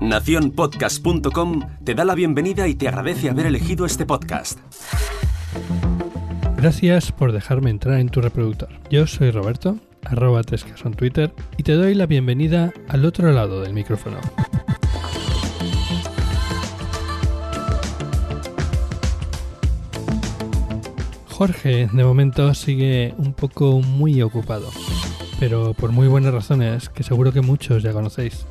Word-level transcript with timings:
Naciónpodcast.com 0.00 1.60
te 1.84 1.94
da 1.94 2.04
la 2.04 2.14
bienvenida 2.14 2.68
y 2.68 2.74
te 2.74 2.88
agradece 2.88 3.30
haber 3.30 3.46
elegido 3.46 3.86
este 3.86 4.04
podcast. 4.04 4.58
Gracias 6.56 7.12
por 7.12 7.32
dejarme 7.32 7.70
entrar 7.70 8.00
en 8.00 8.08
tu 8.08 8.20
reproductor. 8.20 8.68
Yo 8.90 9.06
soy 9.06 9.30
Roberto, 9.30 9.78
arroba 10.02 10.42
Tescaso 10.42 10.88
en 10.88 10.94
Twitter, 10.94 11.32
y 11.56 11.62
te 11.62 11.72
doy 11.72 11.94
la 11.94 12.06
bienvenida 12.06 12.72
al 12.88 13.04
otro 13.04 13.32
lado 13.32 13.62
del 13.62 13.72
micrófono. 13.72 14.18
Jorge, 21.28 21.88
de 21.92 22.04
momento, 22.04 22.54
sigue 22.54 23.14
un 23.18 23.34
poco 23.34 23.80
muy 23.80 24.22
ocupado, 24.22 24.70
pero 25.38 25.74
por 25.74 25.92
muy 25.92 26.08
buenas 26.08 26.32
razones 26.32 26.88
que 26.88 27.02
seguro 27.02 27.32
que 27.32 27.40
muchos 27.40 27.82
ya 27.82 27.92
conocéis. 27.92 28.46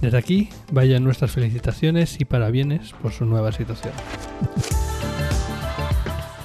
Desde 0.00 0.18
aquí 0.18 0.48
vayan 0.72 1.04
nuestras 1.04 1.30
felicitaciones 1.30 2.20
y 2.20 2.24
parabienes 2.24 2.92
por 3.00 3.12
su 3.12 3.24
nueva 3.24 3.52
situación. 3.52 3.92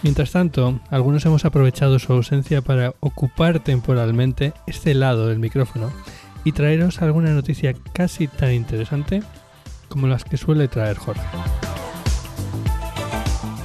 Mientras 0.04 0.32
tanto, 0.32 0.80
algunos 0.90 1.26
hemos 1.26 1.44
aprovechado 1.44 1.98
su 1.98 2.14
ausencia 2.14 2.62
para 2.62 2.94
ocupar 3.00 3.60
temporalmente 3.60 4.54
este 4.68 4.94
lado 4.94 5.28
del 5.28 5.40
micrófono 5.40 5.92
y 6.44 6.52
traeros 6.52 7.02
alguna 7.02 7.32
noticia 7.32 7.74
casi 7.94 8.28
tan 8.28 8.54
interesante 8.54 9.24
como 9.90 10.08
las 10.08 10.24
que 10.24 10.38
suele 10.38 10.68
traer 10.68 10.98
Jorge. 10.98 11.26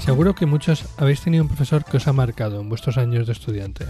Seguro 0.01 0.35
que 0.35 0.47
muchos 0.47 0.87
habéis 0.97 1.21
tenido 1.21 1.45
un 1.45 1.49
profesor 1.49 1.85
que 1.85 1.99
os 1.99 2.09
ha 2.09 2.13
marcado 2.13 2.61
en 2.61 2.69
vuestros 2.69 2.99
años 2.99 3.27
de 3.27 3.35
estudiante. 3.35 3.85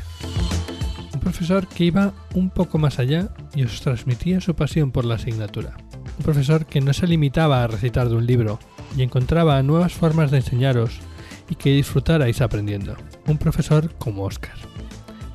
Profesor 1.32 1.66
que 1.66 1.84
iba 1.84 2.12
un 2.34 2.50
poco 2.50 2.76
más 2.76 2.98
allá 2.98 3.30
y 3.54 3.62
os 3.64 3.80
transmitía 3.80 4.42
su 4.42 4.54
pasión 4.54 4.92
por 4.92 5.06
la 5.06 5.14
asignatura. 5.14 5.78
Un 6.18 6.24
profesor 6.24 6.66
que 6.66 6.82
no 6.82 6.92
se 6.92 7.06
limitaba 7.06 7.64
a 7.64 7.66
recitar 7.66 8.10
de 8.10 8.16
un 8.16 8.26
libro 8.26 8.58
y 8.98 9.02
encontraba 9.02 9.62
nuevas 9.62 9.94
formas 9.94 10.30
de 10.30 10.36
enseñaros 10.36 11.00
y 11.48 11.54
que 11.54 11.72
disfrutarais 11.72 12.42
aprendiendo. 12.42 12.96
Un 13.26 13.38
profesor 13.38 13.94
como 13.94 14.24
Oscar. 14.24 14.56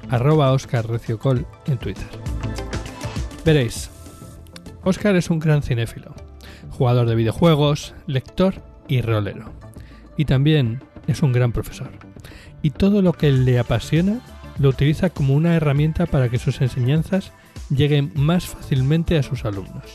Arroba 0.07 0.51
Oscar 0.51 0.85
en 1.65 1.77
Twitter. 1.79 2.07
Veréis, 3.43 3.89
Oscar 4.83 5.15
es 5.15 5.31
un 5.31 5.39
gran 5.39 5.63
cinéfilo, 5.63 6.13
jugador 6.69 7.09
de 7.09 7.15
videojuegos, 7.15 7.95
lector 8.05 8.61
y 8.87 9.01
rolero 9.01 9.51
y 10.15 10.25
también 10.25 10.79
es 11.07 11.23
un 11.23 11.31
gran 11.31 11.51
profesor. 11.51 11.89
Y 12.61 12.69
todo 12.69 13.01
lo 13.01 13.13
que 13.13 13.31
le 13.31 13.57
apasiona 13.57 14.19
lo 14.59 14.69
utiliza 14.69 15.09
como 15.09 15.33
una 15.33 15.55
herramienta 15.55 16.05
para 16.05 16.29
que 16.29 16.39
sus 16.39 16.61
enseñanzas 16.61 17.31
lleguen 17.69 18.11
más 18.15 18.45
fácilmente 18.45 19.17
a 19.17 19.23
sus 19.23 19.45
alumnos. 19.45 19.85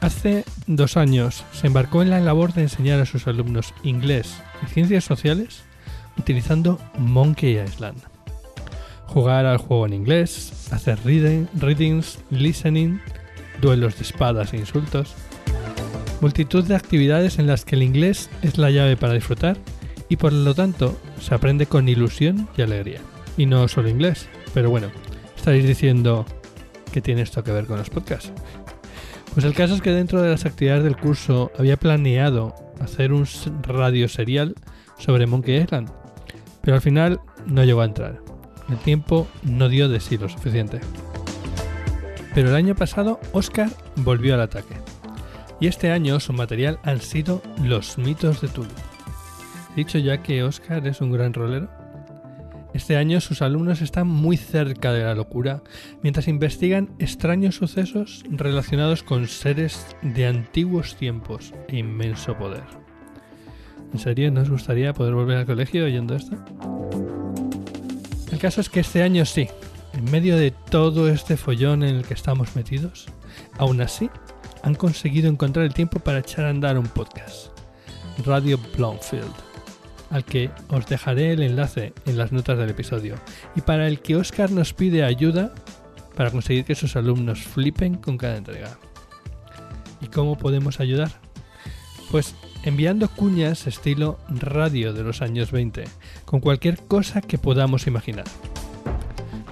Hace 0.00 0.44
dos 0.66 0.96
años 0.96 1.44
se 1.52 1.66
embarcó 1.66 2.02
en 2.02 2.10
la 2.10 2.20
labor 2.20 2.52
de 2.52 2.62
enseñar 2.62 3.00
a 3.00 3.06
sus 3.06 3.26
alumnos 3.26 3.74
inglés 3.82 4.36
y 4.62 4.72
ciencias 4.72 5.04
sociales 5.04 5.62
utilizando 6.16 6.78
Monkey 6.98 7.58
Island. 7.58 7.98
Jugar 9.06 9.46
al 9.46 9.58
juego 9.58 9.86
en 9.86 9.94
inglés, 9.94 10.68
hacer 10.70 10.98
reading, 11.04 11.46
readings, 11.54 12.18
listening, 12.30 13.00
duelos 13.60 13.96
de 13.96 14.02
espadas 14.02 14.52
e 14.52 14.58
insultos, 14.58 15.14
multitud 16.20 16.64
de 16.64 16.76
actividades 16.76 17.38
en 17.38 17.46
las 17.46 17.64
que 17.64 17.76
el 17.76 17.82
inglés 17.82 18.28
es 18.42 18.58
la 18.58 18.70
llave 18.70 18.96
para 18.96 19.14
disfrutar 19.14 19.56
y 20.08 20.16
por 20.16 20.32
lo 20.32 20.54
tanto 20.54 20.98
se 21.20 21.34
aprende 21.34 21.66
con 21.66 21.88
ilusión 21.88 22.48
y 22.56 22.62
alegría. 22.62 23.00
Y 23.36 23.46
no 23.46 23.68
solo 23.68 23.88
inglés, 23.88 24.28
pero 24.54 24.70
bueno, 24.70 24.88
estaréis 25.36 25.66
diciendo 25.66 26.26
que 26.92 27.00
tiene 27.00 27.22
esto 27.22 27.44
que 27.44 27.52
ver 27.52 27.66
con 27.66 27.78
los 27.78 27.90
podcasts. 27.90 28.32
Pues 29.34 29.44
el 29.44 29.54
caso 29.54 29.74
es 29.74 29.82
que 29.82 29.92
dentro 29.92 30.22
de 30.22 30.30
las 30.30 30.46
actividades 30.46 30.84
del 30.84 30.96
curso 30.96 31.52
había 31.58 31.76
planeado 31.76 32.54
hacer 32.80 33.12
un 33.12 33.26
radio 33.62 34.08
serial 34.08 34.54
sobre 34.98 35.26
Monkey 35.26 35.56
Island, 35.56 35.90
pero 36.62 36.76
al 36.76 36.82
final 36.82 37.20
no 37.46 37.64
llegó 37.64 37.82
a 37.82 37.86
entrar. 37.86 38.20
El 38.68 38.78
tiempo 38.78 39.28
no 39.42 39.68
dio 39.68 39.88
de 39.88 40.00
sí 40.00 40.18
lo 40.18 40.28
suficiente. 40.28 40.80
Pero 42.34 42.50
el 42.50 42.54
año 42.54 42.74
pasado 42.74 43.20
Oscar 43.32 43.70
volvió 43.96 44.34
al 44.34 44.40
ataque 44.40 44.74
y 45.60 45.66
este 45.66 45.90
año 45.90 46.20
su 46.20 46.32
material 46.32 46.78
han 46.84 47.00
sido 47.00 47.42
los 47.62 47.98
mitos 47.98 48.40
de 48.40 48.48
Tulu. 48.48 48.68
Dicho 49.78 49.98
ya 49.98 50.24
que 50.24 50.42
Oscar 50.42 50.84
es 50.88 51.00
un 51.00 51.12
gran 51.12 51.32
rolero, 51.32 51.68
este 52.74 52.96
año 52.96 53.20
sus 53.20 53.42
alumnos 53.42 53.80
están 53.80 54.08
muy 54.08 54.36
cerca 54.36 54.92
de 54.92 55.04
la 55.04 55.14
locura 55.14 55.62
mientras 56.02 56.26
investigan 56.26 56.90
extraños 56.98 57.54
sucesos 57.54 58.24
relacionados 58.28 59.04
con 59.04 59.28
seres 59.28 59.94
de 60.02 60.26
antiguos 60.26 60.96
tiempos 60.96 61.54
e 61.68 61.76
inmenso 61.76 62.36
poder. 62.36 62.64
¿En 63.92 64.00
serio 64.00 64.32
nos 64.32 64.50
gustaría 64.50 64.92
poder 64.94 65.14
volver 65.14 65.36
al 65.36 65.46
colegio 65.46 65.84
oyendo 65.84 66.16
esto? 66.16 66.36
El 68.32 68.38
caso 68.40 68.60
es 68.60 68.68
que 68.68 68.80
este 68.80 69.04
año 69.04 69.24
sí, 69.26 69.46
en 69.92 70.10
medio 70.10 70.36
de 70.36 70.50
todo 70.50 71.08
este 71.08 71.36
follón 71.36 71.84
en 71.84 71.94
el 71.94 72.04
que 72.04 72.14
estamos 72.14 72.56
metidos, 72.56 73.06
aún 73.58 73.80
así 73.80 74.10
han 74.64 74.74
conseguido 74.74 75.30
encontrar 75.30 75.64
el 75.66 75.72
tiempo 75.72 76.00
para 76.00 76.18
echar 76.18 76.46
a 76.46 76.50
andar 76.50 76.76
un 76.78 76.88
podcast, 76.88 77.56
Radio 78.26 78.58
Blomfield, 78.76 79.47
al 80.10 80.24
que 80.24 80.50
os 80.68 80.86
dejaré 80.86 81.32
el 81.32 81.42
enlace 81.42 81.92
en 82.06 82.16
las 82.16 82.32
notas 82.32 82.58
del 82.58 82.70
episodio, 82.70 83.16
y 83.54 83.60
para 83.60 83.86
el 83.86 84.00
que 84.00 84.16
Oscar 84.16 84.50
nos 84.50 84.72
pide 84.72 85.04
ayuda 85.04 85.52
para 86.16 86.30
conseguir 86.30 86.64
que 86.64 86.74
sus 86.74 86.96
alumnos 86.96 87.42
flipen 87.42 87.94
con 87.94 88.18
cada 88.18 88.36
entrega. 88.36 88.78
¿Y 90.00 90.06
cómo 90.08 90.36
podemos 90.36 90.80
ayudar? 90.80 91.10
Pues 92.10 92.34
enviando 92.64 93.08
cuñas 93.08 93.66
estilo 93.66 94.18
radio 94.28 94.92
de 94.92 95.02
los 95.02 95.22
años 95.22 95.52
20, 95.52 95.84
con 96.24 96.40
cualquier 96.40 96.78
cosa 96.78 97.20
que 97.20 97.38
podamos 97.38 97.86
imaginar. 97.86 98.24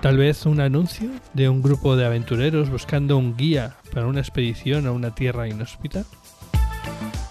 Tal 0.01 0.19
vez 0.19 0.47
un 0.47 0.61
anuncio 0.61 1.11
de 1.35 1.49
un 1.49 1.63
grupo 1.63 1.97
de 1.97 2.07
aventureros 2.07 2.71
buscando 2.71 3.17
un 3.17 3.37
guía 3.37 3.77
para 3.93 4.07
una 4.07 4.21
expedición 4.21 4.87
a 4.87 4.93
una 4.93 5.15
tierra 5.15 5.49
inhóspita. 5.49 6.05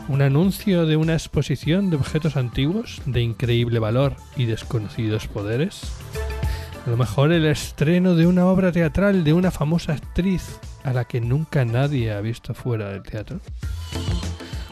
Un 0.08 0.22
anuncio 0.22 0.86
de 0.86 0.98
una 0.98 1.14
exposición 1.14 1.90
de 1.90 1.96
objetos 1.96 2.38
antiguos 2.38 3.02
de 3.08 3.22
increíble 3.22 3.80
valor 3.80 4.16
y 4.38 4.46
desconocidos 4.46 5.28
poderes. 5.28 5.82
A 6.86 6.90
lo 6.92 6.98
mejor 6.98 7.32
el 7.32 7.46
estreno 7.46 8.14
de 8.14 8.28
una 8.28 8.46
obra 8.46 8.72
teatral 8.72 9.24
de 9.24 9.34
una 9.34 9.50
famosa 9.50 9.94
actriz 9.94 10.60
a 10.84 10.94
la 10.94 11.06
que 11.06 11.22
nunca 11.22 11.66
nadie 11.66 12.14
ha 12.14 12.22
visto 12.22 12.54
fuera 12.54 12.90
del 12.90 13.02
teatro. 13.02 13.40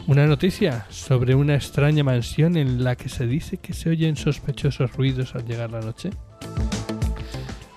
Una 0.06 0.26
noticia 0.26 0.86
sobre 0.90 1.34
una 1.34 1.56
extraña 1.56 2.04
mansión 2.04 2.56
en 2.56 2.84
la 2.84 2.94
que 2.94 3.08
se 3.08 3.26
dice 3.26 3.56
que 3.56 3.72
se 3.72 3.90
oyen 3.90 4.16
sospechosos 4.16 4.92
ruidos 4.92 5.34
al 5.34 5.46
llegar 5.46 5.72
la 5.72 5.80
noche. 5.80 6.10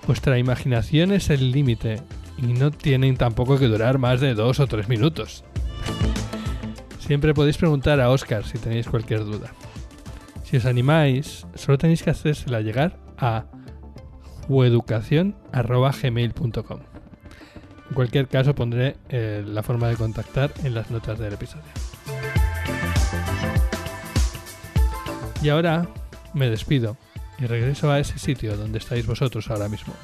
Vuestra 0.06 0.38
imaginación 0.38 1.10
es 1.10 1.28
el 1.30 1.50
límite 1.50 2.02
y 2.36 2.52
no 2.52 2.70
tienen 2.70 3.16
tampoco 3.16 3.58
que 3.58 3.66
durar 3.66 3.98
más 3.98 4.20
de 4.20 4.34
dos 4.34 4.60
o 4.60 4.66
tres 4.68 4.88
minutos. 4.88 5.42
Siempre 7.08 7.32
podéis 7.32 7.56
preguntar 7.56 7.98
a 8.02 8.10
Oscar 8.10 8.44
si 8.44 8.58
tenéis 8.58 8.86
cualquier 8.86 9.24
duda. 9.24 9.50
Si 10.44 10.58
os 10.58 10.66
animáis, 10.66 11.46
solo 11.54 11.78
tenéis 11.78 12.02
que 12.02 12.10
hacérsela 12.10 12.60
llegar 12.60 12.98
a 13.16 13.46
jueducación.gmail.com 14.46 16.80
En 17.88 17.94
cualquier 17.94 18.28
caso 18.28 18.54
pondré 18.54 18.98
eh, 19.08 19.42
la 19.42 19.62
forma 19.62 19.88
de 19.88 19.96
contactar 19.96 20.52
en 20.64 20.74
las 20.74 20.90
notas 20.90 21.18
del 21.18 21.32
episodio. 21.32 21.64
Y 25.40 25.48
ahora 25.48 25.88
me 26.34 26.50
despido 26.50 26.98
y 27.38 27.46
regreso 27.46 27.90
a 27.90 28.00
ese 28.00 28.18
sitio 28.18 28.54
donde 28.54 28.80
estáis 28.80 29.06
vosotros 29.06 29.48
ahora 29.48 29.70
mismo, 29.70 29.94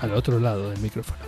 al 0.00 0.14
otro 0.14 0.40
lado 0.40 0.70
del 0.70 0.80
micrófono. 0.80 1.20